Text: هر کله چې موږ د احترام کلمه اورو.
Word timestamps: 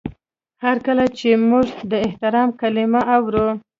هر 0.63 0.77
کله 0.87 1.05
چې 1.17 1.29
موږ 1.49 1.67
د 1.91 1.93
احترام 2.07 2.49
کلمه 2.61 3.01
اورو. 3.15 3.47